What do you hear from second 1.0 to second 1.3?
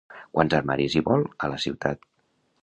vol,